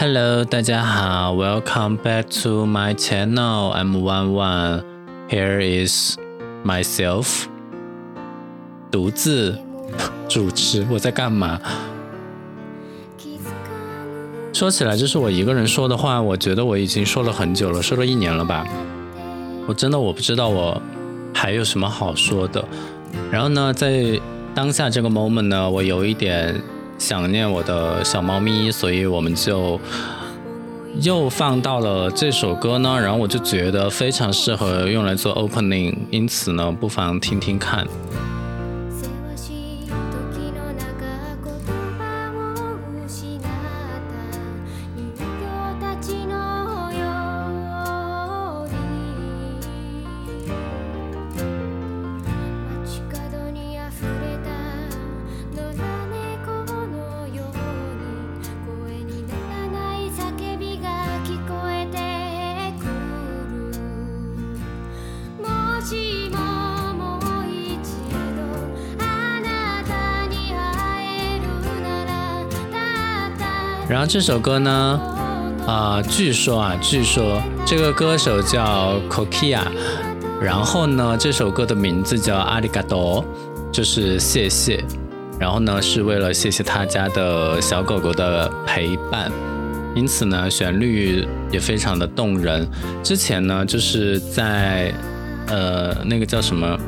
[0.00, 3.74] Hello，大家好，Welcome back to my channel.
[3.74, 4.84] I'm Wan Wan.
[5.28, 6.16] Here is
[6.64, 7.46] myself.
[8.92, 9.58] 独自
[10.28, 11.60] 主持，我在干嘛？
[14.52, 18.64] 说起来，就是我一个人说的话，我觉得我已经说了很久了，说了一年了吧。
[19.66, 20.80] 我真的我不知道我
[21.34, 22.64] 还有什么好说的。
[23.32, 24.20] 然后呢，在
[24.54, 26.54] 当下这个 moment 呢，我有一点。
[26.98, 29.80] 想念我的小猫咪，所以我们就
[31.00, 32.98] 又放到了这首歌呢。
[33.00, 37.86] 然后我就觉得非常适合用来做 opening，因此呢，不妨听听看。
[73.88, 75.00] 然后这首歌呢，
[75.66, 79.60] 啊，据说啊，据说这个歌手叫 Kokia，
[80.42, 83.24] 然后呢，这首歌的名字叫阿里嘎多，
[83.72, 84.84] 就是谢谢。
[85.40, 89.32] 然后呢，是为了谢谢他家的小狗狗的陪伴，
[89.94, 92.68] 因此呢，旋律也非常的动人。
[93.02, 94.92] 之前呢，就是在
[95.46, 96.78] 呃那个叫什么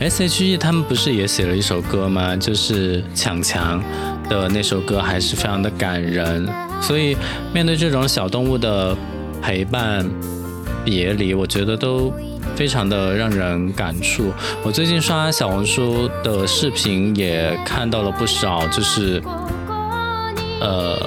[0.00, 2.34] S.H.E 他们不是也写了一首歌吗？
[2.36, 3.82] 就是抢强。
[4.28, 6.48] 的那首歌还是非常的感人，
[6.80, 7.16] 所以
[7.52, 8.96] 面对这种小动物的
[9.42, 10.08] 陪伴、
[10.84, 12.12] 别离，我觉得都
[12.56, 14.32] 非常的让人感触。
[14.62, 19.22] 我最近刷小红书的视频也看到了不少，就是
[20.60, 20.98] 呃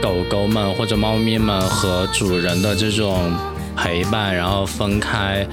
[0.00, 3.32] 狗狗们或者猫咪们和主人的这种
[3.76, 5.46] 陪伴，然后分开，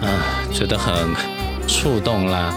[0.00, 0.08] 嗯，
[0.52, 0.92] 觉得很
[1.66, 2.52] 触动啦。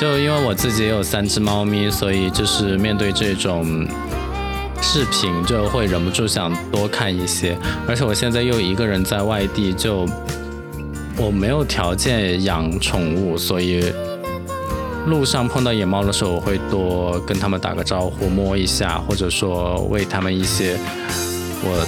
[0.00, 3.86] 就因为我自己也有三只猫咪，所以就是面对这种
[4.80, 7.54] 视频，就会忍不住想多看一些。
[7.86, 10.08] 而且我现在又一个人在外地，就
[11.18, 13.92] 我没有条件养宠物，所以
[15.06, 20.78] 路上碰到野猫的时候，我会多跟他们打个招呼，摸一下，或者说喂他们一些
[21.62, 21.86] 我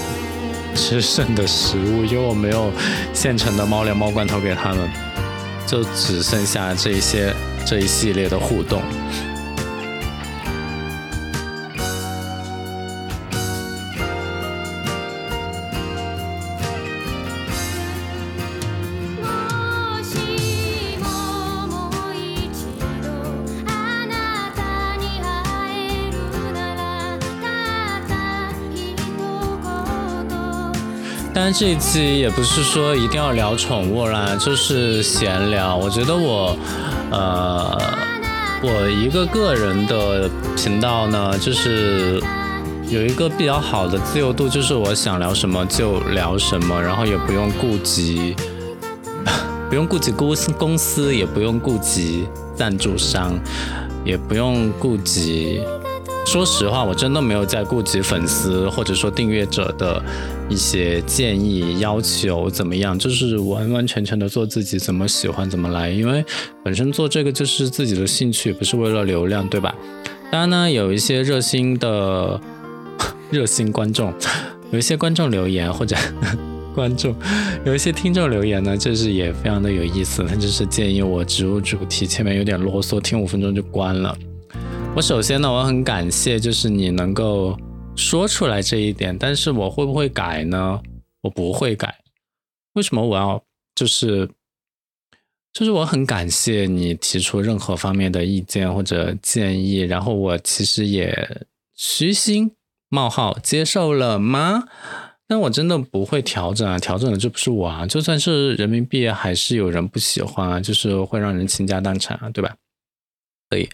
[0.75, 2.71] 吃剩的食物，因为我没有
[3.15, 4.87] 现成的猫粮、猫罐头给他们，
[5.67, 7.35] 就只剩下这些。
[7.65, 8.83] 这一系列的互动。
[31.35, 35.75] 当然，这一期也不是说一定要聊宠物啦，就是闲聊。
[35.75, 36.55] 我觉得我。
[37.13, 37.79] 呃，
[38.63, 42.19] 我一个个人的频道呢，就是
[42.89, 48.35] 有一个比较好的自由度，就是我想聊什么就聊什么，然后也不用顾及，
[49.69, 53.39] 不用顾及公司公司，也不用顾及赞助商，
[54.05, 55.63] 也不用顾及。
[56.25, 60.03] 说实话，我真的没有在顾及粉丝或者说订阅者的
[60.53, 65.89] 一些建议、要求怎么样，就是完完全全的做自己，怎么喜欢怎么来。
[65.89, 66.23] 因为
[66.63, 69.75] 本身做这个就是自己的兴趣，不是为了流量，对吧？
[70.31, 72.39] 当然呢，有一些热心的
[73.33, 74.13] 热心观众，
[74.71, 75.97] 有一些观众留言或者
[76.75, 77.15] 观众，
[77.65, 84.15] 有一些听众留言呢，就是也非常的有意思，他就是建议我植入主题，前面有点啰嗦，听五分钟就关了。
[84.95, 87.57] 我首先呢，我很感谢，就是你能够
[87.97, 90.83] 说出来这一点，但是我会不会改呢？
[91.23, 92.01] 我不会改。
[92.75, 93.43] 为什么我要
[93.75, 94.29] 就是，
[95.53, 102.53] 就是我很感谢你提出任何方面的意见或者建议，然后我其实也虚心
[102.89, 104.65] 冒号接受了吗？
[105.29, 112.55] 但我真的不会调整啊，调整的就不是我啊，就算是人民币，还是有人不喜欢啊，就是会让人倾家荡产啊，对吧？
[113.49, 113.69] 可以。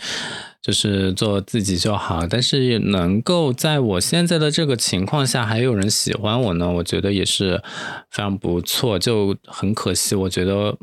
[0.61, 7.63] 就是做自己就好，但是能够在我现在的这个情况下还有人喜欢我呢，我觉得也是
[8.11, 8.99] 非常不错。
[8.99, 10.77] 就很可惜，我觉得，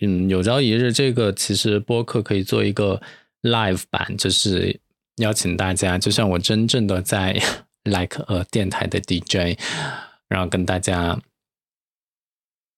[0.00, 3.00] 嗯，有朝一日这个其实播客可以做一个
[3.42, 4.80] live 版，就是
[5.16, 7.38] 邀请大家，就像我真正的在
[7.84, 9.60] like 呃电台的 DJ，
[10.28, 11.20] 然后跟大家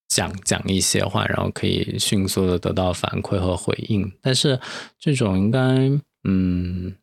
[0.08, 4.12] 讲讲一些话，然后可以迅速的得到反馈和回应。
[4.20, 4.60] 但是
[4.98, 6.00] 这种应该。
[6.24, 6.94] 嗯，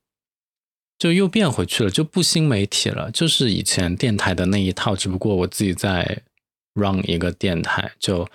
[0.98, 6.22] 就又变回去了，就不新媒体了，就是以前电台的那一套，只不过我自己在
[6.74, 8.26] run 一个电台，就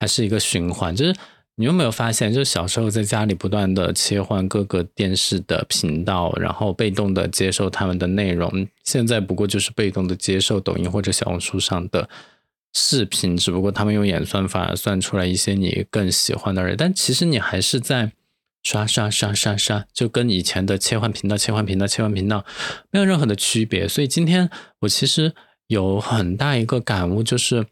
[0.00, 0.96] 还是一个循环。
[0.96, 1.14] 就是
[1.54, 12.08] 你有没有发现，就小时候在家里不断的切换各个电视的频道，然后被动的接受他们的内容，现在不过就是被动的接受抖音或者小红书上的
[12.74, 18.10] 视频，只不过他们用演算法算出来一些你更喜欢的人，但其实你还是在。
[18.68, 22.44] 刷刷刷刷刷，就跟以前的切换频道、切换频道、切换频道
[22.90, 23.88] 没有任何的区别。
[23.88, 24.50] 所以今天
[24.80, 25.32] 我其实
[25.68, 27.64] 有很大一个感悟，就是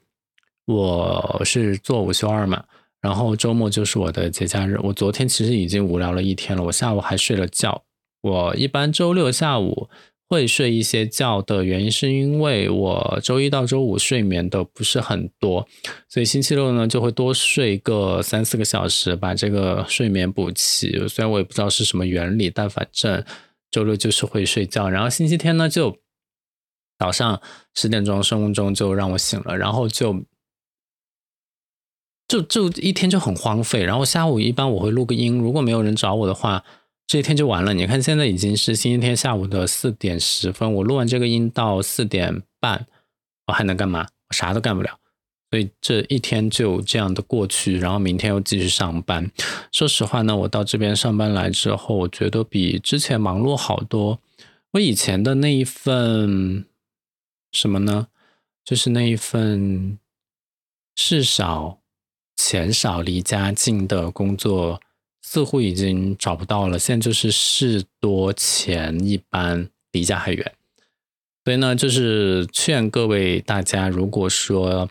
[0.65, 2.65] 我是做午休二嘛，
[3.03, 4.79] 然后周末就是我的节假日。
[4.85, 7.85] 我昨天其实已经无聊了一天了，我下午还睡了觉。
[8.23, 9.91] 我一般周六下午。
[10.29, 15.69] 会睡一些觉的原因，是因为我周一到周五睡眠的不是很多，
[16.09, 20.91] 所以星期六呢就会多睡个三四个小时，把这个睡眠补齐。
[21.09, 23.25] 虽然我也不知道是什么原理，但反正
[23.71, 24.91] 周六就是会睡觉。
[24.91, 25.97] 然后星期天呢，就
[26.99, 27.41] 早上
[27.75, 30.25] 十点钟生物钟就让我醒了，然后就
[32.27, 33.85] 就就一天就很荒废。
[33.85, 36.65] 然后下午一般我会录个音，如果没有人找我的话。
[37.07, 37.73] 这一天就完了。
[37.73, 42.87] 你看，现在已经是星期天下午的四点十分，我录完这个音到四点半，
[43.47, 44.09] 我还能干嘛？
[44.29, 44.99] 我啥都干不了。
[45.49, 49.31] 所以这一天就这样的过去，然后明天又继续上班。
[49.71, 54.21] 说实话呢，我到这边上班来之后，我觉得比之前忙碌好多。
[54.73, 56.67] 我以前的那一份
[57.53, 58.09] 什么呢？
[58.65, 59.97] 就是那一份
[60.97, 61.79] 事少
[62.35, 64.81] 钱少离家近的工作。
[65.29, 70.53] 似乎已经找不到了，现在就是事多钱一般，离家还远。
[71.45, 74.89] 所以呢，就是劝各位大家，如果说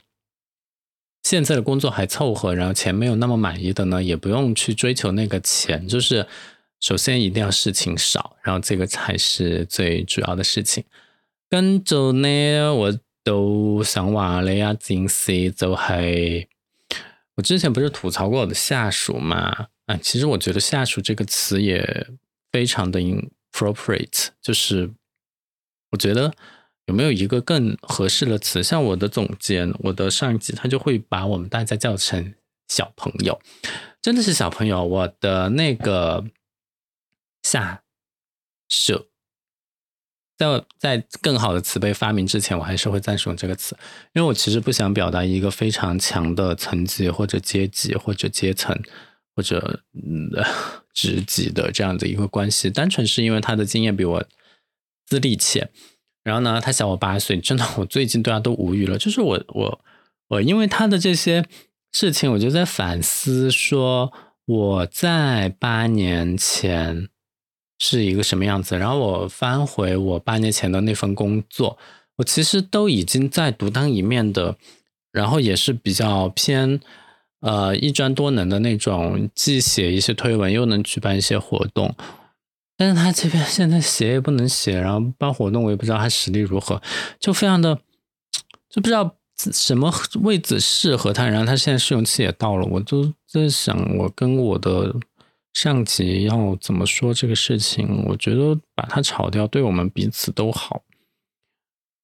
[1.23, 5.87] 现在的工作还凑合，然后钱没有那么满意的呢，也不用去追求那个钱。
[5.87, 6.27] 就是
[6.81, 10.83] 首先一定要事情少，然后这个才是最主要的事情。
[11.49, 16.45] 跟着呢，我都想话你啊，件事就係
[17.35, 19.67] 我之前不是吐槽过我的下属嘛？
[19.85, 22.07] 啊，其实我觉得“下属”这个词也
[22.51, 24.91] 非常的 inappropriate，就是
[25.91, 26.33] 我觉得
[26.85, 28.63] 有没有一个更合适的词？
[28.63, 32.33] 像我的总监，我的上级，他就会把我们大家叫成
[32.67, 33.39] 小朋友，
[34.01, 34.83] 真的是小朋友。
[34.83, 36.25] 我的那个
[37.43, 37.83] 下
[38.67, 39.05] 属，
[40.35, 43.77] 在在更好的词被发明之前，我还是会暂使用这个词，
[44.13, 48.75] 因为我其实不想表达一个非常强的层级或者阶级或者阶层。
[49.35, 50.31] 或者嗯，
[50.93, 54.25] 职级的这样的一个关系，单纯是因为他的经验比我
[55.05, 55.69] 资历浅，
[56.23, 58.97] 然后呢，他小我八岁，真的，我最近对他都无语了。
[58.97, 59.81] 就是我我
[60.29, 61.45] 我，因为他的这些
[61.91, 64.13] 事情，我就在反思，说
[64.45, 67.09] 我在八年前
[67.77, 68.77] 是一个什么样子。
[68.77, 71.77] 然后我翻回我八年前的那份工作，
[72.15, 74.57] 我其实都已经在独当一面的，
[75.11, 76.79] 然后也是比较偏。
[77.45, 81.95] 呃，一专多能的那种，既写一些推文，又能举办一些活动。
[82.75, 86.81] 但是他这边现在写也不能写，然后办活动我也不知道他实力如何，
[87.19, 87.75] 就非常的
[88.67, 89.93] 就不知道什么
[90.23, 91.27] 位置适合他。
[91.27, 94.95] 然后他现在试用期也到了，我都在想，我跟我的
[95.53, 98.03] 上级要怎么说这个事情？
[98.07, 100.81] 我觉得把他炒掉，对我们彼此都好。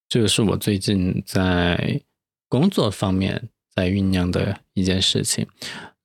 [0.08, 2.00] 这个是我最近在
[2.48, 3.50] 工作方面。
[3.76, 5.48] 在酝酿的一件事情。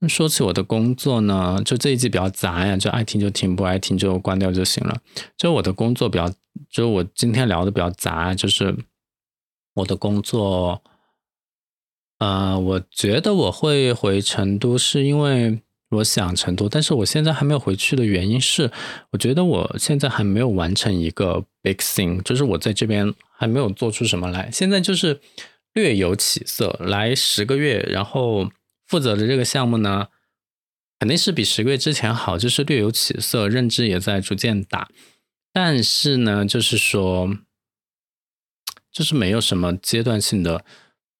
[0.07, 5.01] 说起我的工作呢，就这一季比较杂呀，就爱听就听，不爱听就关掉就行了。
[5.39, 6.31] 就我的工作比较，
[6.71, 8.77] 就我今天聊的比较杂，就是
[9.75, 10.83] 我的工作。
[12.19, 18.71] 呃，我觉得我会回成都，是因为我想成都，但是我现在还没有回去的原因是，
[19.13, 24.51] 我觉得我现在还没有完成一个 big thing，就是我在这边还没有做出什么来。
[24.53, 25.21] 现在就是。
[25.77, 28.51] 略有起色，来十个月，然后
[28.87, 30.09] 负责的这个项目呢，
[30.99, 34.89] 肯定是比十个月之前好，就是略有起色，认知也在逐渐打，
[35.53, 37.29] 但是呢，就是说，
[38.91, 40.65] 就是没有什么阶段性的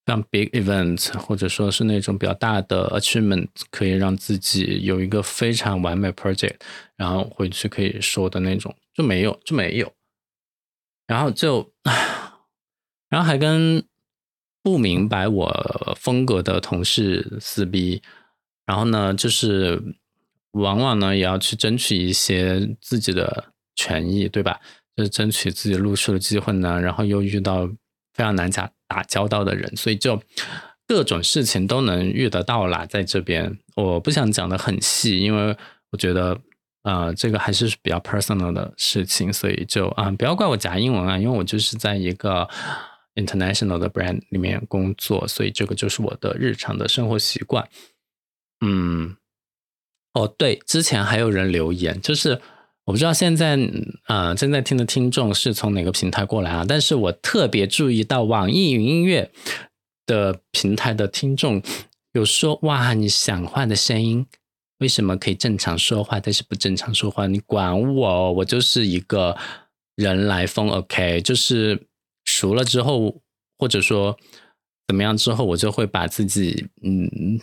[0.07, 6.55] 像 big event，或者说是那种比较大的 achievement，可以让自己有一个非常完美 project，
[6.95, 9.93] 然后回去可以说的那种，就没有，就没有，
[11.05, 11.71] 然后就，
[13.07, 13.85] 然后还跟。
[14.67, 18.01] 不明白我风格的同事撕逼，
[18.65, 19.81] 然后呢，就是
[20.51, 23.45] 往往呢也要去争取一些自己的
[23.75, 24.59] 权益，对吧？
[24.93, 27.65] 就是争取自己录书的机会呢，然后又遇到
[28.13, 30.21] 非常难打打交道的人，所以就
[30.85, 32.85] 各种事情都能遇得到啦。
[32.85, 35.55] 在这边，我不想讲的很细，因为
[35.91, 36.37] 我觉得
[36.83, 42.45] 呃，这个还是比较 personal 的事情，所以就啊，不要怪我夹英文啊，因为我就是在一个
[43.17, 47.67] international 的 brand 里面工作，所以这个就是我的日常的生活习惯。
[48.65, 49.17] 嗯，
[50.13, 52.39] 哦，对，之前还有人留言，就是
[52.85, 53.59] 我不知道现在
[54.05, 59.29] 啊正在听的听众是从哪个平台过来啊，但是我特别注意到网易云音乐
[60.05, 61.61] 的平台的听众
[62.13, 64.25] 有说，哇，你讲话的声音。
[64.79, 67.25] 为什么可以正常说话，但是不正常说话？
[67.25, 69.35] 你管我，我就是一个
[69.95, 71.19] 人来疯，OK？
[71.21, 71.86] 就是
[72.37, 73.21] 熟了之后，
[73.57, 74.15] 或者说
[74.85, 77.39] 怎么样之后，我就会把自己嗯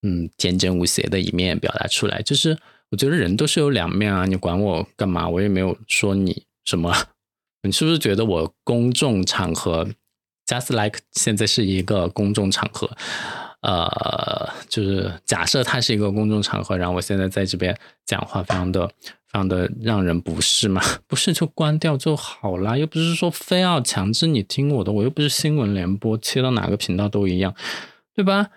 [0.00, 2.22] 嗯天真无邪的一面表达出来。
[2.22, 2.58] 就是
[2.90, 5.28] 我觉得人都是有两面啊，你管我干嘛？
[5.28, 6.94] 我也没有说你什么。
[7.62, 9.86] 你是不是觉得我公众场合
[10.46, 12.90] ，just like 现在是一个公众场合？
[13.64, 20.82] 呃，就是假设它是一个公众场合，然后我现在在这边讲话，非常的、非常的让人不适嘛？
[21.08, 27.54] 不是就关掉就好啦，又不是说非要强制你听我的，我又不是新闻联播，切到哪个频道都一样，
[28.14, 28.50] 对吧？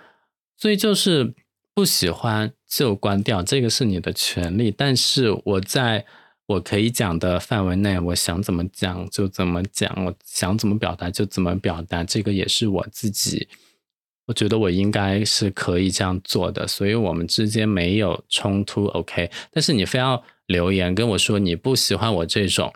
[0.57, 1.33] 所以就是
[1.73, 4.69] 不喜欢就关掉，这个是你的权利。
[4.69, 6.03] 但是我在
[6.47, 13.47] 我可以讲的范围内，我想怎么讲就怎么讲，我想怎么表达就怎么表达，这个也是我自己。
[14.27, 19.31] 我觉得我应该是可以这样做的，所以我们之间没有冲突，OK。
[19.51, 22.73] 但是你非要留言跟我说你不喜欢我这种，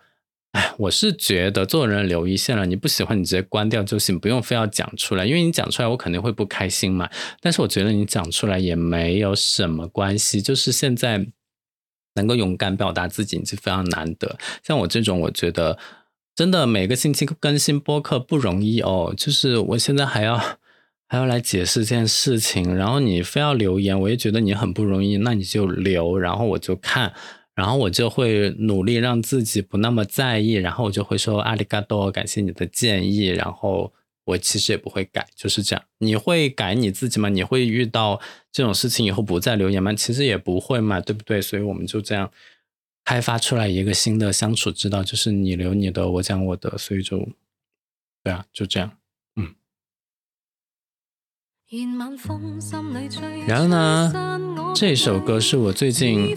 [0.54, 7.10] 哎，我是觉得做人留一线了，你不喜欢你直接关掉就行，不用非要讲出来，因为你讲出来我肯定会不开心嘛。
[7.42, 11.28] 但是我觉得你讲出来也没有什么关系，就是现在
[12.16, 14.38] 能够勇敢表达自己就非常难得。
[14.64, 15.78] 像我这种，我觉得
[16.34, 20.42] 真的每个星期更新播客不容易哦，就是我现在还要。
[21.12, 25.18] 还要来解释这件事情，然后你非要留言，我也觉得你很不容易。
[25.18, 27.14] 那你就留，然后我就看，
[27.54, 33.26] 然后我就会努力让自己不那么在意，然后我就会说阿里嘎多，感谢你的建议。
[33.26, 33.92] 然后
[34.24, 35.84] 我其实也不会改，就是这样。
[35.98, 37.28] 你会改你自己吗？
[37.28, 39.94] 你会遇到这种事情以后不再留言吗？
[39.94, 41.42] 其实也不会嘛，对不对？
[41.42, 42.32] 所以我们就这样
[43.04, 47.28] 开发出来一个新的相处之道，就是你留你的，我讲我的，所以就
[48.24, 49.01] 对啊，就这样。
[53.48, 54.12] 然后呢，
[54.76, 56.36] 这首歌是我最近，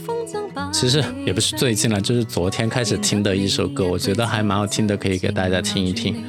[0.72, 6.22] 其实也不是最近了，就是昨天开始听的一首歌，我觉得还蛮好听的，可以给大家听一听。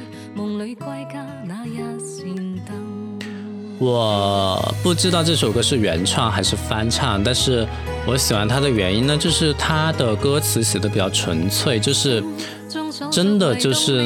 [3.78, 7.64] 我不知道这首歌是原创还是翻唱，但是
[8.08, 12.20] 我喜欢它的原因呢，就是它的歌词写的比较纯粹，就是
[13.12, 14.02] 真的就是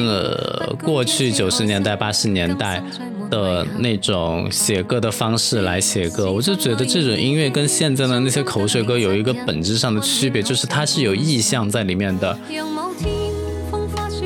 [0.83, 2.83] 过去九十年代、八十年代。
[3.31, 12.37] 的那种写歌的方式来写歌，我就觉得这种音乐跟现在的那些口水歌有一个本质上的区别，就是它是有意象在里面的，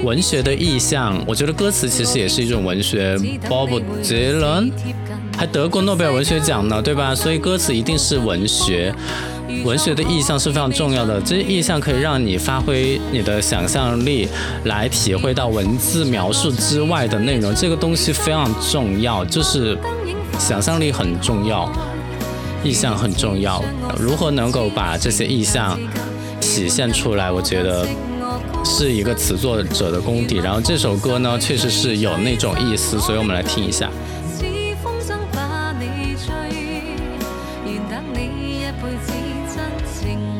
[0.03, 1.23] 文学的意象。
[1.25, 3.15] 我觉得歌词其实也是一种文学。
[3.47, 4.71] Bob Dylan
[5.37, 7.13] 还得过诺贝尔文学奖呢，对吧？
[7.13, 8.93] 所以歌词一定是文学。
[9.63, 14.27] 文学的意象是非常重要的，这些意象可以让你发挥你的想象力，
[14.65, 17.53] 来体会到文字描述之外的内容。
[17.55, 19.77] 这个东西非常重要，就是
[20.39, 21.71] 想象力很重要，
[22.63, 23.63] 意象很重要。
[23.99, 25.79] 如何能够把这些意象
[26.41, 27.87] 体现出来，我觉得
[28.63, 30.37] 是一个词作者的功底。
[30.37, 33.89] 然后这首歌呢，确实是有那种意思，所以我们来听一下。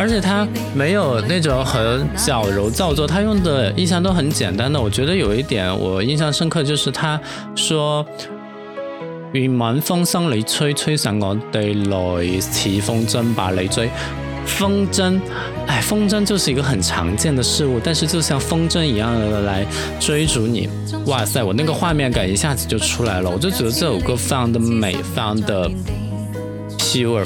[0.05, 4.79] 而且他没有那种很矫揉造作，他用的意象都很简单的。
[4.79, 7.19] 我觉得有一点我印象深刻，就是他
[7.55, 8.05] 说
[9.33, 13.89] ：“愿晚风生里吹，吹散我哋来似风筝把你追。”
[14.45, 15.19] 风筝，
[15.65, 19.65] 哎，风筝就是一个很常见的事物，但是就像风筝一样的来
[19.99, 20.69] 追逐你。
[21.07, 23.29] 哇塞，我那个画面感一下子就出来了。
[23.31, 25.67] 我就觉得这首歌非常的美，非常的
[26.77, 27.25] pure。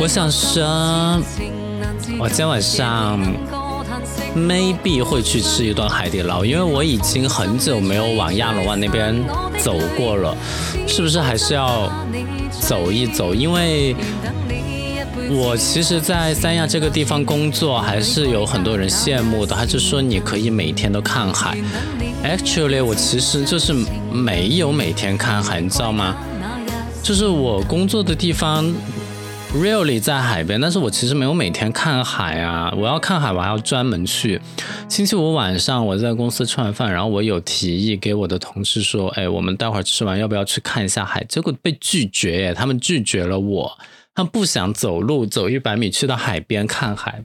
[0.00, 0.62] 我想说，
[2.18, 3.20] 我今天晚上
[4.36, 9.14] maybe 会去吃一顿海底捞，因为我已经很久没有往亚龙湾那边
[9.58, 10.36] 走过了，
[10.86, 11.90] 是不是还是要
[12.60, 13.34] 走一走？
[13.34, 13.94] 因为
[15.30, 19.54] 我其实，在三亚这个地方工作，还是有很多人羡慕的。
[19.54, 21.56] 他就说你可以每天都看海。
[22.24, 23.72] Actually，我其实就是
[24.10, 26.16] 没有每天看海，你知道吗？
[27.02, 28.72] 就是我工作的地方
[29.54, 32.72] ，really 在海边，但是我其实没有每天看海啊。
[32.76, 34.40] 我要看海，我还要专门去。
[34.88, 41.22] 星期五晚上我在公司吃完饭，然后我有提议给我的同事说，哎，我们待会儿吃完要不要去看一下海？
[41.24, 43.78] 结果被拒绝，他们拒绝了我。
[44.14, 47.24] 他们不想走路走一百米去到海边看海，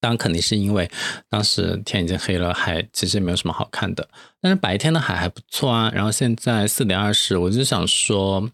[0.00, 0.90] 当然肯定是因为
[1.28, 4.08] 当时天已经黑了，海其实也没有什么好看的。
[4.40, 5.92] 但是白天的海还不错啊。
[5.94, 8.50] 然后现在四点二十，我就想说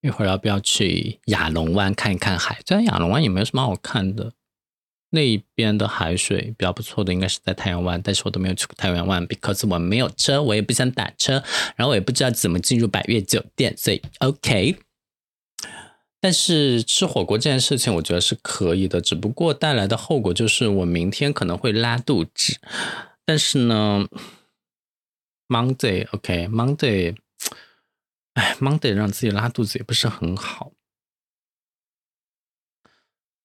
[0.00, 2.60] 一会儿要不要去亚龙湾看一看海？
[2.66, 4.32] 虽然亚龙湾也没有什么好看的，
[5.10, 11.42] 那边的海水比较不错的应该是在太阳湾，但是我都没有去过太阳湾，because 我没有车，我也不想打车，
[11.76, 14.76] 然后我也不知道怎么进入百悦酒店，所以 OK。
[16.20, 22.58] 但是吃火锅这件事情，我觉得是可以的，只不过带来的后果就是我明天可能会拉肚子。
[23.24, 24.06] 但是呢
[25.48, 27.14] ，Monday，OK，Monday，
[28.38, 30.70] 哎，Monday 让自己拉肚子也不是很好。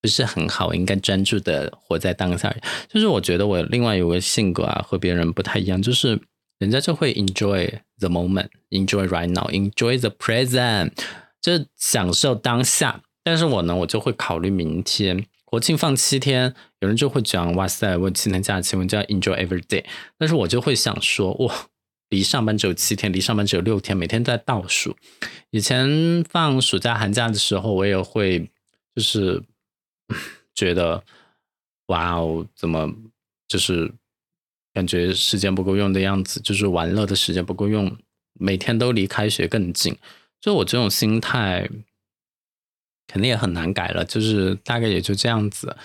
[0.00, 2.56] 不是很好，我应该专注的活在当下。
[2.88, 6.26] 就是我觉得我另外有个性格啊，和别人不太一样，就是
[6.58, 7.68] 人家就会 enjoy
[7.98, 10.92] the moment，enjoy right now，enjoy the present，
[11.40, 13.02] 就享受当下。
[13.22, 19.84] 但是我呢，我就会考虑明天国庆放七天，有人就会讲哇塞，我七天假期，我就要 enjoy every day。
[20.18, 21.68] 但是我就会想说，哇。
[22.10, 24.96] 离上班只有七天，离上班只有六天，每天在倒数。
[25.50, 28.48] 以前放暑假寒假的时候，我也会
[28.94, 29.42] 就是
[30.54, 31.02] 觉得，
[31.86, 32.94] 哇哦，怎么
[33.48, 33.92] 就是
[34.74, 37.96] 感觉时间不够用的样子，就是玩乐的时间不够用，
[38.32, 39.96] 每天都离开学更近。
[40.40, 41.66] 就我这种心态，
[43.06, 44.04] 肯定也很难改了。
[44.04, 45.76] 就是大概也就这样子。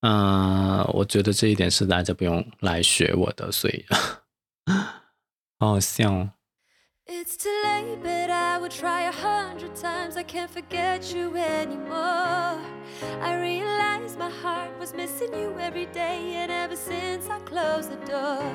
[0.00, 3.84] 嗯，我觉得这一点是大家不用来学我的，所以。
[5.60, 6.37] 好像。
[7.10, 10.18] It's too late, but I would try a hundred times.
[10.18, 12.60] I can't forget you anymore.
[13.22, 18.04] I realized my heart was missing you every day, and ever since I closed the
[18.04, 18.54] door.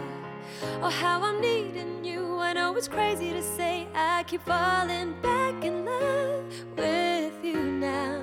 [0.83, 2.37] Oh, how I'm needing you.
[2.37, 3.87] I know it's crazy to say.
[3.95, 6.45] I keep falling back in love
[6.77, 8.21] with you now.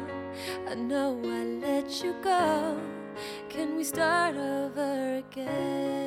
[0.68, 2.80] I know I let you go.
[3.48, 5.99] Can we start over again?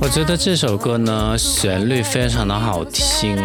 [0.00, 3.36] 我觉得这首歌呢，旋律非常的好听，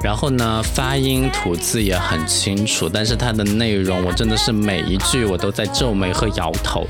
[0.00, 6.86] 然后呢，发音吐字也很清楚，但是它的内容，我真的是每一句我都在皱眉和摇头。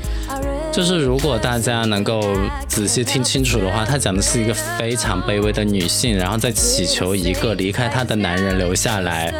[0.71, 2.21] 就是如果大家能够
[2.67, 9.33] 仔细听清楚的话，它讲的是一个非常卑微的女性，然后在祈求一个离开她的男人留下来，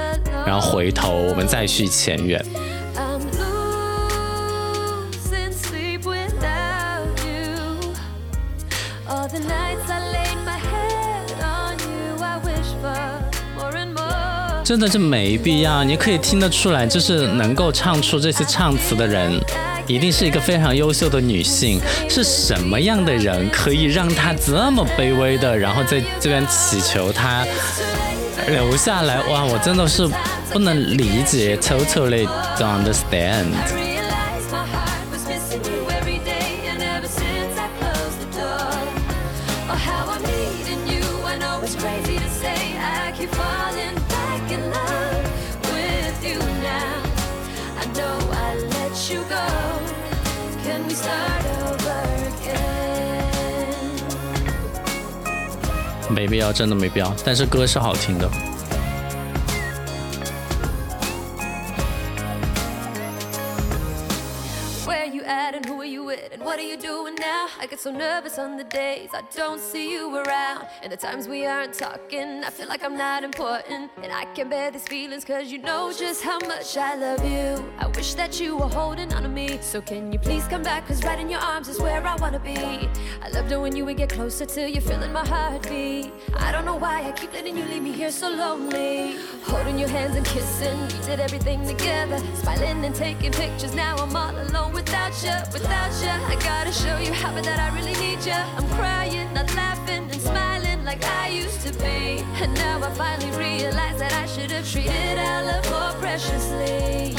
[0.47, 2.43] 然后回头我们再续前缘。
[14.67, 19.31] 真的是没必要，你可以听得出来，就是能够唱出这些唱词的人，
[19.87, 21.79] 一定是一个非常优秀的女性。
[22.09, 27.45] 是什么样的人可以让她这么卑微的，然后在这边祈求她
[28.49, 29.21] 留下来？
[29.29, 30.05] 哇，我真的是
[30.51, 32.27] 不能理解，totally
[32.57, 33.45] don't understand。
[56.09, 57.13] 没必要，真的没必要。
[57.23, 58.27] 但是歌是好听的。
[67.77, 70.65] Get so nervous on the days I don't see you around.
[70.81, 73.91] And the times we aren't talking, I feel like I'm not important.
[74.01, 77.63] And I can't bear these feelings cause you know just how much I love you.
[77.77, 79.59] I wish that you were holding on to me.
[79.61, 80.87] So can you please come back?
[80.87, 82.57] Cause right in your arms is where I wanna be.
[83.21, 86.11] I loved it when you would get closer till you're feeling my heartbeat.
[86.35, 89.17] I don't know why I keep letting you leave me here so lonely.
[89.43, 92.17] Holding your hands and kissing, we did everything together.
[92.35, 96.09] Smiling and taking pictures, now I'm all alone without you, without you.
[96.33, 98.33] I gotta show you how that I really need you.
[98.33, 102.23] I'm crying, not laughing, and smiling like I used to be.
[102.41, 107.15] And now I finally realize that I should have treated our love more preciously.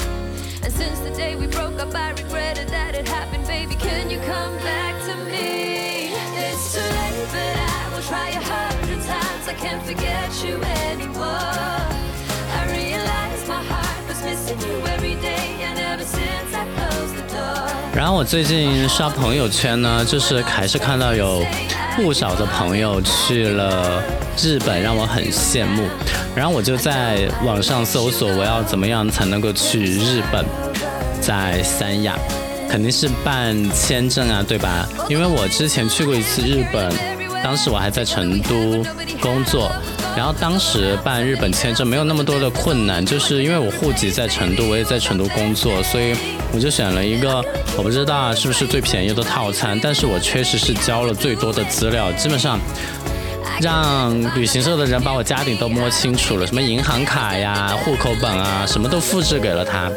[0.62, 3.74] And since the day we broke up, I regretted that it happened, baby.
[3.74, 6.12] Can you come back to me?
[6.46, 9.48] It's too late, but I will try a hundred times.
[9.48, 11.97] I can't forget you anymore.
[18.08, 21.44] 然后我最近刷朋友圈呢，就是还是看到有
[21.94, 24.02] 不少的朋友去了
[24.42, 25.86] 日本，让我很羡慕。
[26.34, 30.42] 然后我就在网上搜索我要怎么样才能够去日本，
[31.20, 32.18] 在三亚，
[32.70, 34.88] 肯定是办签证啊，对吧？
[35.10, 36.90] 因为我之前去过一次日本，
[37.44, 38.82] 当时我还在成都
[39.20, 39.70] 工作。
[40.16, 46.14] 然后当时办日本签证没有那么多的困难，就是因为我户籍在成都，我也在成都工作，所以
[46.52, 47.44] 我就选了一个
[47.76, 52.58] 我不知道是不是最便宜的套餐，但是我确实是交了最多的资料，基本上
[53.60, 59.90] 让旅行社的人把我家底都摸清楚了，什么银行卡呀、户口本啊，什么都复制给了他。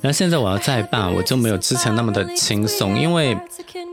[0.00, 3.36] 然后现在我要再办，我就没有之前那么的轻松，因为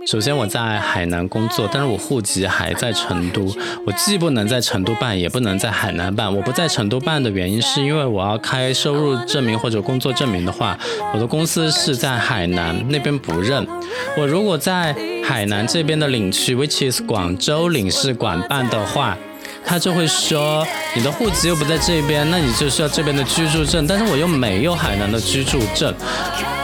[0.06, 3.46] 首先我在海南工作，但是我户籍还在成都，
[3.86, 6.34] 我既不能在成都办，也不能在海南办。
[6.36, 10.78] 我不在成都办的原因是因为我要开收入证明或者工作证明的话，
[11.14, 13.66] 我的公司是在海南那边不认。
[14.18, 19.18] 我如果在海南这边的领区，which is 广州领事馆办的话。
[19.66, 25.94] 他就会说你的户籍又不在这边，那你就需要这边的居住证，但是我又没有海南的居住证，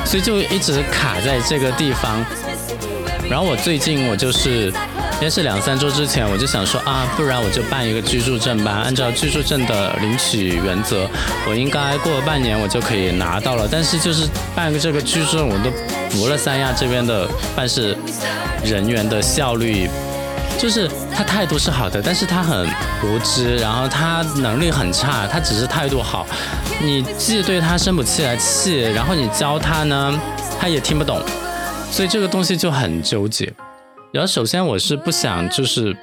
[0.04, 2.26] 所以就一直卡在这个地方。
[3.30, 8.82] 然后我最近我就是应该是两三周之前，我就想说啊，不然我就办一个居住证吧。
[8.84, 11.08] 按照居住证的领取原则，
[11.48, 13.68] 我应该过了半年我就可以拿到了。
[13.72, 15.70] 但是就是办个这个居住证，我都
[16.10, 17.96] 服了三亚这边的办事
[18.64, 19.88] 人员的效率。
[20.58, 22.68] 就是他态度是好的，但是他很
[23.04, 26.28] 无知，然后他能力很差，他只是态度好。
[26.82, 30.20] 你既对他生不起来气，然后你教他呢，
[30.60, 31.22] 他也听不懂，
[31.92, 33.54] 所以这个东西就很纠结。
[34.14, 35.96] 然后首先我是不想，就是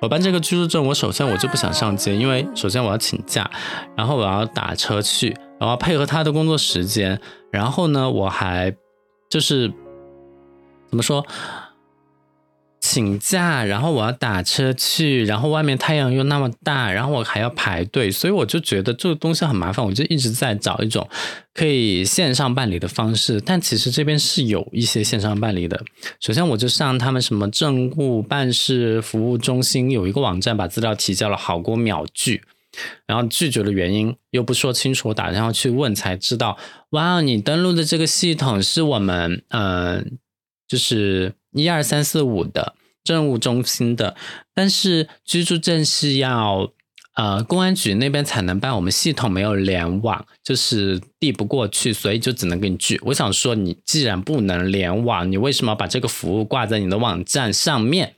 [0.00, 3.48] 我办这个居住证，我首先我就不想上街，因为首先我要请假，
[3.96, 8.74] 然后我要打车去，然后配合他的工作时间，然后呢我还
[9.30, 9.72] 就是
[10.88, 11.24] 怎么说？
[12.86, 21.08] 请假，然后我要打车去，然后外面太阳又那么大，然后我还要排队，所以我就觉得这个东西很麻烦，我就一直在找一种
[21.54, 23.40] 可以线上办理的方式。
[23.40, 25.82] 但其实这边是有一些线上办理的。
[26.20, 32.42] 首先我就上他们什么政务办事服务中心有一个网站，把资料提交了，好过秒拒，
[33.06, 36.58] 然后拒绝的原因又不说清楚，我打电话去问才知道，
[36.90, 40.18] 哇，你登录的这个系统是我们嗯，
[40.68, 41.32] 就是。
[41.54, 44.16] 一二三四五的政务中心的，
[44.52, 46.70] 但是居住证是要
[47.14, 53.00] 呃公安局那边才能办，我们系统没有联网，就是递不过去，所以就只能给你拒。
[53.04, 58.16] 我想说，你既然不能联网，你为什么要把这个服务挂在你的网站上面？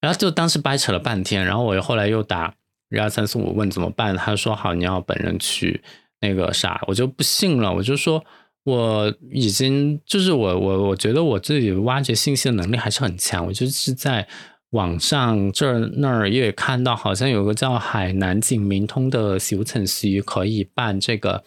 [0.00, 2.54] 然后就当时掰扯了半天，然后我又后来又打
[2.90, 5.82] 一二三四五问怎么办，他说好，你要本人去
[6.20, 8.24] 那个啥，我就不信了，我就说。
[8.66, 14.26] 我已经就是我我我觉得我自己挖掘信息的能力还是很强，我就是在
[14.70, 21.44] 网上这儿那儿也看到，好像有个叫海南景明通的小程序可以办这个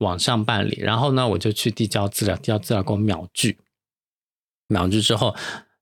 [0.00, 3.56] 网上办理，然后呢，我就去递交资料，递交资料给我秒拒，
[4.68, 5.34] 秒拒之后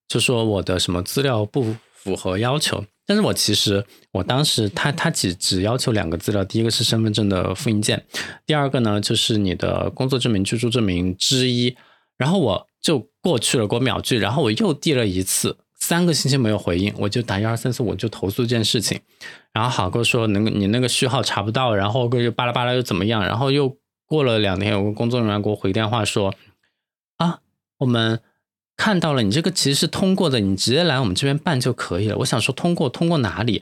[0.06, 2.84] 就说我的什么资料不符合要求。
[3.08, 8.04] 但是我其实，我当时他他只只要求两个资料，第一个是身份证的复印件，
[8.44, 11.74] 第二个呢就是你的工作证明、居住证明之一。
[12.18, 19.00] 然后我就过去了，给我秒拒，然后我又递了一次，三个星期没有回应，我就打一二三四，五就投诉这件事情。
[19.54, 23.24] 然后好哥说，能你那个序号查不到，然后又巴拉巴拉又怎么样？
[23.24, 26.34] 然后又过了两天，有个工作人员给我回电话说，
[27.16, 27.38] 啊，
[27.78, 28.20] 我们。
[28.78, 32.16] 看到了，你这个其实是通过的，你直接来我们这边办就可以了。
[32.16, 33.60] 我想说通过通过哪里？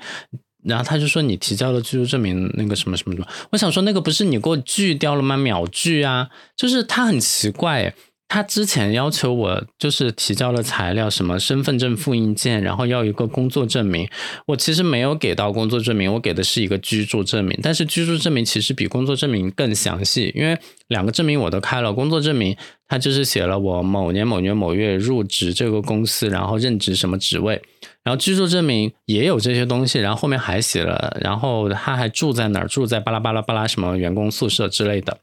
[0.63, 3.27] 然后他就说你提交了居住证明那个什么什么什么。
[3.51, 5.37] 我想说那个不是你给我拒掉了吗？
[5.37, 6.29] 秒拒啊！
[6.57, 7.95] 就是他很奇怪。
[8.29, 14.09] 他之前要求我就是提交了材料，什么身份证复印件，然后要一个工作证明。
[14.47, 17.57] 我其实没有给到工作证明，我给的是一个居住证明。
[17.63, 21.93] 但是居住证明其实比工作证明更详细，因为两个证明我都开了。
[21.93, 22.57] 工作证明
[22.89, 27.61] 他就是写了我某年某月某月入职这个公司，然后任职什么职位。
[28.05, 35.19] 然后居住证明也有这些东西，然后后面还写了，然后他还住在哪儿，住在巴拉巴拉巴拉什么员工宿舍之类的。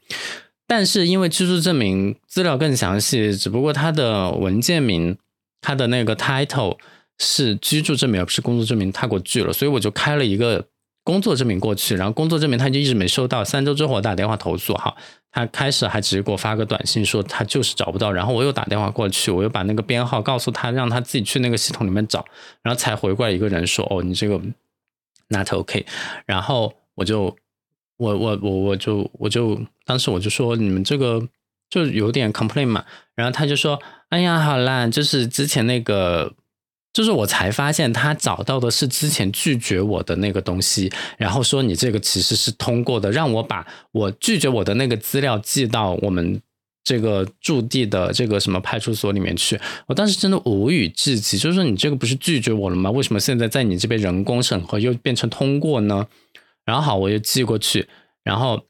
[0.68, 5.18] 但是因为居住证明资料更详细，只不过他的文件名，
[5.62, 6.78] 他的那个 title
[7.20, 10.66] 是居住证明而不是工作证明，他给我拒了，所以我就开了一个
[11.04, 14.96] 工作证明过去，然后工作证明他就一直没收到，三周之后我打电话投诉哈，
[15.32, 22.24] 他开始还只是给我发个短信说他就是找不到，然后我又打电话过去，我又把那个编号告诉他，让他自己去那个系统里面找，
[22.62, 24.40] 然后才回过来一个人说哦你这个
[25.28, 25.86] not OK，
[26.26, 27.36] 然后我就
[27.98, 31.22] 我我我我就我就当时我就说你们这个
[31.70, 32.86] 就有点 complain 嘛，
[33.16, 36.34] 然后他就说哎呀好啦，就是之前那个。
[36.94, 46.40] 就是我才发现他找到的是之前拒绝我的那个东西，然后说你这个其实是通过的，让我把我拒绝我的那个资料寄到我们
[46.84, 49.60] 这个驻地的这个什么派出所里面去。
[49.88, 52.92] 我当时真的无语至极，就是说你这个不是拒绝我了吗？
[52.92, 56.08] 为什么现在在你这边人工审核又变成通过呢？
[56.64, 57.88] 然后好，我又寄过去，
[58.24, 58.62] 然后。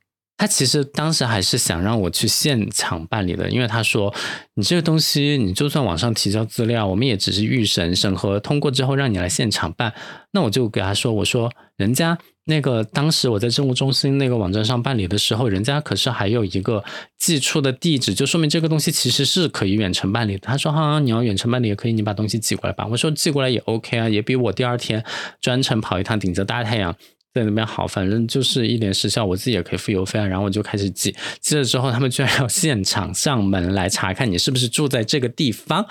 [0.43, 4.13] 他其实当时还是想让我去现场办理的，因为他说
[4.55, 9.93] 你这个东西，你就算网上提交资料，我们也只是预审审核通过之后让你来现场办。
[10.31, 16.83] 那我就给他说，我说人家那个当时我在政务中心那个网站上办理的时候，人家可是还有一个
[17.17, 20.37] 寄出的地址，就说明这个东西其实是可以远程办理。
[20.39, 22.85] 他说哈，你要远程办理也可以，你把东西寄过来吧。
[22.91, 25.05] 我说寄过来也 OK 啊，也比我第二天
[25.39, 26.93] 专程跑一趟顶着大太阳。
[27.33, 30.25] 在那边好，反正就是一点时效，我自己也可以付邮费啊。
[30.27, 35.87] 然后我就开始寄，寄了之后，他们居然要现场上门来查看你是不是住在这个地方。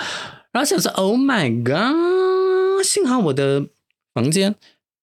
[0.53, 2.85] 然后想说，Oh my god！
[2.85, 3.67] 幸好我的
[4.15, 4.55] 房间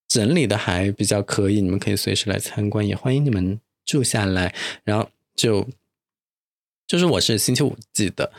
[0.08, 4.56] 整理的还比较可以，你们可以随时来参观，也欢迎你们住下来。
[4.86, 5.68] 然后就
[6.88, 8.32] 就是我是星期五寄的，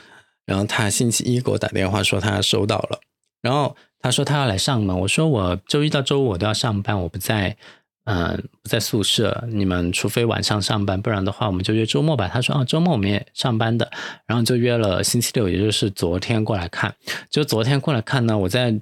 [0.46, 3.00] 然后他星期一给我打电话说他收到了，
[3.42, 7.58] 然后他说他要来上门，我说我周一到周五我都要上班，我不在。
[8.04, 12.26] 嗯，不在宿舍，你们除非晚上上班，不然的话，我们就约周末吧。
[12.26, 13.90] 他说啊，周末我们也上班的，
[14.26, 16.96] 然后就约了星期六，也就是昨天过来看。
[17.28, 18.80] 就昨天过来看呢，我在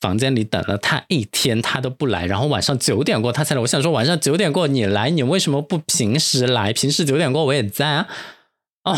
[0.00, 3.60] 房间里等了他一天，他都不来，然后晚上九点过他才来。
[3.60, 6.72] 我想说，晚上九点过你来，你为什么不平时来？
[6.72, 8.08] 平时九点过我也在啊。
[8.84, 8.96] 哦，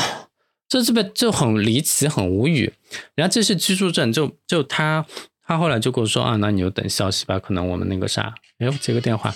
[0.68, 2.74] 这这边就很离奇，很无语。
[3.16, 5.06] 然后这是居住证，就就他。
[5.46, 9.34] 他后来就跟我说啊，那你就等消息吧，可能我们那个啥，哎呦，接个电话，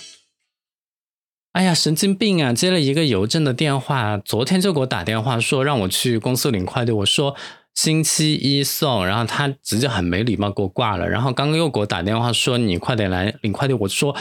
[1.51, 2.51] 哎呀，神经病啊！
[2.53, 7.35] 接了一个邮政的电话，昨天就给我打电话说让我去公司领快递，我说
[7.75, 14.15] 星期一送，然后他直接很没礼貌给我挂了，然后刚刚又给我打电话说你快点来领快递，我说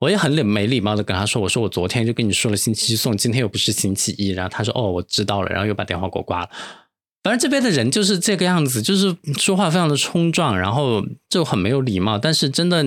[0.00, 6.50] 我也很礼没礼貌的跟他说，我说我昨天就跟你说了星期一送，今天又不是星期一，然后他说哦我知道了，然后又把电话给我挂了。
[7.24, 12.16] 反正这边的人就是这个样子，就是说话非常的冲撞，然后就很没有礼貌。
[12.16, 12.78] 但是真的，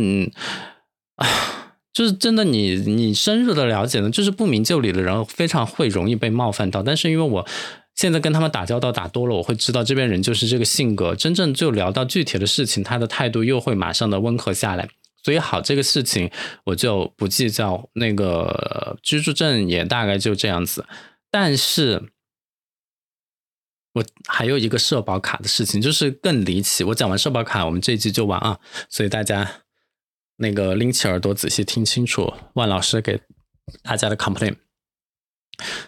[1.18, 1.28] 啊，
[1.94, 6.82] 就是真的，你你深入的了解呢，就是不明就里的人非常会容易被冒犯到。
[6.82, 7.46] 但是因为我
[7.94, 11.14] 现在跟他们打交道打多了，我会知道这边人就是这个性格。
[11.14, 14.90] 真正就聊到具体的事情，他的态度又会马上的温和下来。
[15.24, 16.32] 所以好，这个事情
[16.64, 17.90] 我就不计较。
[17.94, 20.86] 那个居住证也大概就这样子，
[21.30, 22.02] 但是。
[23.94, 26.82] 我还有一个社保卡的事情，就是更离奇。
[26.86, 28.58] 我讲完社保卡，我们这一集就完啊。
[28.90, 29.64] 所以大家
[30.38, 33.20] 那个拎起耳朵仔细听清楚，万老师给
[33.84, 34.56] 大家的 complain，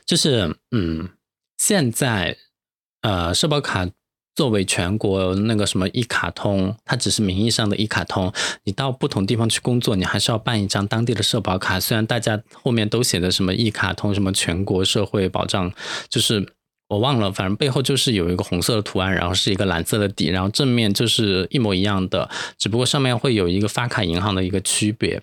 [0.05, 1.11] 就是嗯，
[1.57, 2.35] 现在
[3.03, 3.89] 呃，社保卡
[4.35, 8.33] 作为全国那个什么一卡通，它只是名义上的一卡通。
[8.65, 11.79] 你到不同地方去工作，你还是要办一张当地的社保卡。
[11.79, 15.71] 虽然大家后面都写的什么一卡通，什么全国社会保障，
[16.09, 16.55] 就是。
[16.89, 25.22] 我忘了，反正背后就是有一个红色的图案，然后是一个蓝色的底，然后正面就是一模一样的，只不过上面会有一个发卡银行的一个区别。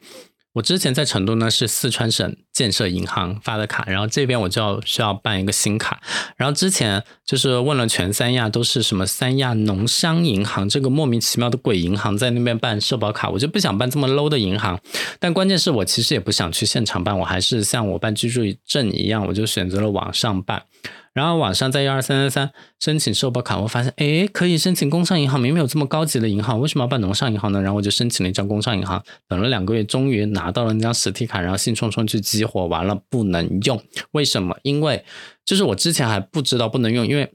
[0.54, 6.02] 我之前在成都呢是四川省建设银行发的卡，然后这边我就要需要办一个新卡。
[6.36, 14.80] 然后之前就是问了全三亚都是什么三亚农商银行这个莫名其妙的鬼银行在那边办社保卡，我就不想办这么 low 的银行。
[15.20, 20.64] 但关键是我其实也不想去现场办，我还是像我办居住证一样，我就选择了网上办。
[21.12, 27.60] 然后网上在幺二三三三申请社保卡，我发现哎，可以申请工商银行，明明有这么高级的银行，为什么要办农商银行呢？
[27.60, 34.56] 然后我就申请了一张工商银行，等了两个月，终于拿到了那张实体卡，然后兴冲冲去激活，完了不能用，为什么？
[34.62, 35.04] 因为
[35.44, 37.32] 就是我之前还不知道不能用，因为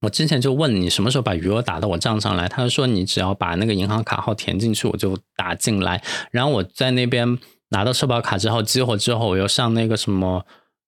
[0.00, 6.02] 我之前就问你什么时候把余额打到我账上来，他说你只要把那个银行卡号填进去，我就打进来。
[6.30, 10.46] 然后我在那边拿到社保卡之后激活之后，我又上那个什么。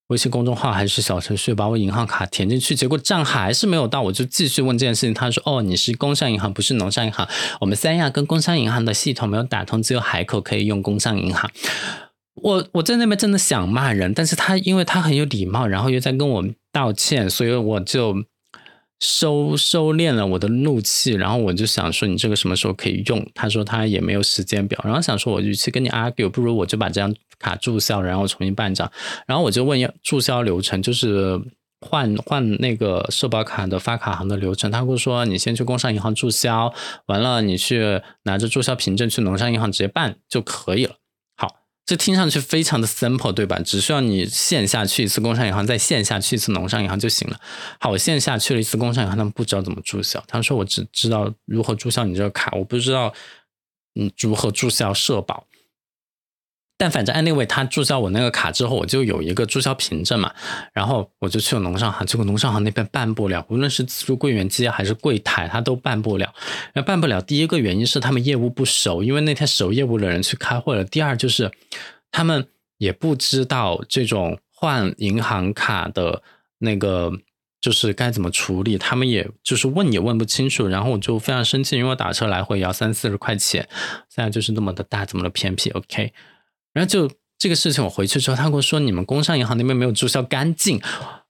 [0.08, 5.12] 微信公众号还是小程序，把我银行卡填进去，结果账还是没有到，我就继续问这件事情。
[5.12, 7.28] 他说：“哦，你是工商银行，不是农商银行。
[7.60, 11.50] 我们三亚跟工商银行的系统没有打通，只有海口可以用工商银行。”
[12.40, 18.14] 我我在那边真的想骂人，但是他因为他很有礼貌，然后又在跟我道歉，所以我就
[19.00, 23.24] 收收敛了我的怒气，然后我就想说你这个什么时候可以用？
[23.34, 28.90] 他说他也没有时间表，然后想说我与其跟你 argue，不如我就把这张卡注销，然后重新办一张。
[29.26, 31.40] 然后我就问要注销流程，就是
[31.80, 34.68] 换换那个社保卡的发卡行的流程。
[34.70, 36.74] 他会说你先去工商银行注销，
[37.06, 40.96] 完了你去拿着注销凭证去农商银行直接办就可以了。
[41.88, 43.58] 这听上去非常的 simple，对吧？
[43.64, 47.40] 只需要你线下去一次工商银行，在线下去一次农商银行就行了。
[47.80, 50.22] 好，我线下去了一次工商银行，他们不知道怎么注销。
[50.28, 53.14] 他们说我只知道如何注销你这个卡，我不知道
[53.98, 55.47] 嗯如何注销社保。
[56.80, 60.32] 但反正 anyway，他注销我那个卡之后，我就有一个注销凭证嘛，
[60.72, 66.32] 然后我就去了农商行，结果农商行那边办不了，无论是自助柜员机还是柜台，他都办不了。
[66.74, 70.84] 那办不了，第一个原因是他们业务不熟，因为那天熟业务的人去开会了。
[70.84, 71.50] 第二就是
[72.12, 76.22] 他们也不知道这种换银行卡的
[76.58, 77.10] 那个
[77.60, 80.68] 就是该怎么处理，他们也就是问也问不清楚。
[80.68, 83.68] 然后我就非常生气，因为我打车来回也要三四十块钱，
[84.08, 85.70] 现在就是那么的大，这么的偏僻。
[85.70, 86.12] OK。
[86.72, 90.80] 然后就这个事情，我回去之后，他跟我说你们工商银行那边没有注销干净。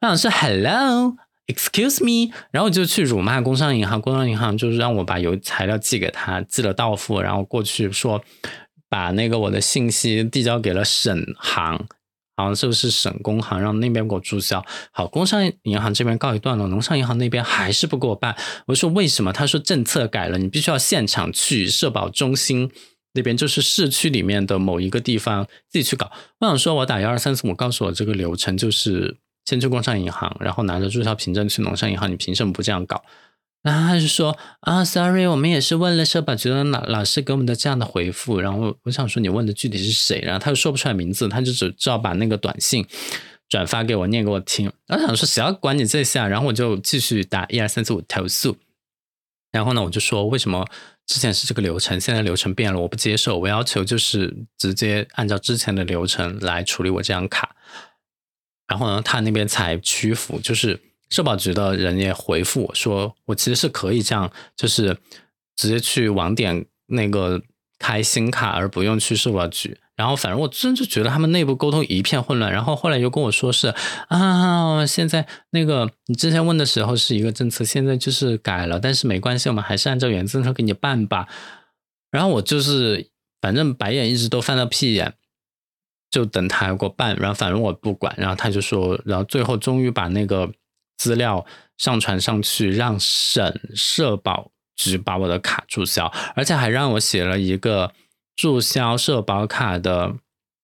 [0.00, 8.22] 我想说 Hello，Excuse me，然后我就去辱骂工商银行，工商银行就是让我把邮材料寄给他，寄了到付，然后过去说
[8.88, 11.86] 把那个我的信息递交给了省行，
[12.36, 14.64] 好像是不是省工行，让那边给我注销。
[14.92, 18.34] 好，工商银行这边告一段落，农商银行那边还是不给我办。
[18.66, 19.32] 我说为什么？
[19.32, 22.70] 他说政策改了，你必须要现场去社保中心。
[23.18, 26.08] 那边就是市区里面的某一个地方，自己去搞。
[26.38, 32.08] 我想说，我打幺二三四五，告诉我这个流程就是先去工商银行，然后拿着注销凭证去农商银行。
[32.08, 33.02] 你凭什么不这样搞？
[33.62, 38.38] 然后他就说啊，sorry，我们也是问了社保局的老老师给我们的这样的回复。
[38.40, 40.20] 然后我想说，你问的具体是谁？
[40.20, 42.86] 然后他又说不出来名字，他就只知道把那个短信
[43.48, 44.70] 转发给我，念给我听。
[44.86, 46.28] 然后想说，谁要管你这些啊？
[46.28, 48.56] 然后我就继续打一二三四五投诉。
[49.50, 50.64] 然后呢，我就说为什么？
[51.08, 53.38] 之前是这个流程，现在流程变了，我不接受。
[53.38, 57.56] 我要求就是直接按照之前的流程来处理我这张卡。
[58.66, 64.98] 然后呢，他那边才屈服，就是社保局的人也回复我说，我其实是可以这样，就是
[65.56, 67.42] 直接去网点那个
[67.78, 69.80] 开新卡，而不用去社保局。
[69.98, 73.74] 然后反正我真就觉得他们内部沟通一片混乱，然后后来又跟我说是
[74.06, 81.26] 啊，现在那个你之前问的时候是一个政策，现在就是改了，但是没关系，我们还是按照原政策给你办吧。
[82.12, 85.14] 然后我就是反正白眼一直都翻到屁眼，
[86.08, 90.48] 就等他给我办，然后反正我不管，然后他就说，然后最后终于把那个
[90.96, 91.44] 资料
[91.76, 96.06] 上传上去，让省社保局把我的卡注销，
[96.36, 97.92] 而且还让我写了一个。
[98.38, 100.14] 注销社保卡的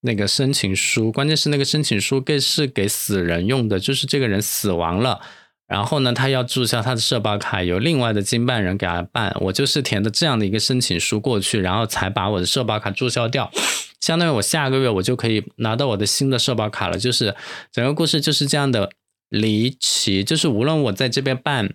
[0.03, 5.21] 那个申请书，关键是那个申请书给是给死人用的，就是这个人死亡了，
[5.67, 9.37] 然后呢，他要注销他的社保卡，由另外的经办人给他办。
[9.41, 13.51] 我就是填的这样的一个申请书过去，然后才把我的社保卡注销掉，
[14.01, 16.97] 相当于我下个月我就可以拿到我的新的社保卡了。
[16.97, 17.35] 就是
[17.73, 18.93] 整个故事就是这样的
[19.29, 21.75] 离奇，就是无论我在这边办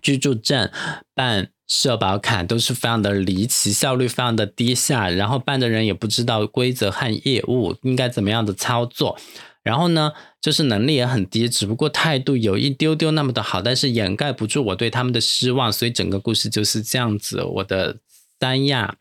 [0.00, 0.70] 居住证
[1.14, 1.50] 办。
[1.70, 9.16] 社保卡都是非常的离奇，效率非常的低下，然后办的人也不知道规则和业务应该怎么样的操作，
[9.62, 17.40] 然后呢，就是能力也很低，只不过态度有一丢丢那么的好，但是掩盖不住我对他们的失望，所以整个故事就是这样子。
[17.44, 17.98] 我的
[18.40, 18.96] 三亚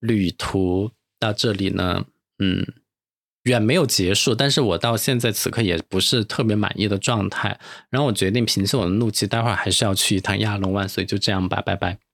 [0.00, 2.04] 旅途到这里呢，
[2.40, 2.66] 嗯。
[3.44, 7.58] 远没有结束，但是我到现在此刻也不是特别满意的状态。
[7.88, 12.09] 然后我决定平息我的怒气，待会儿还是要去一趟亚龙湾，所以就这样吧，拜拜。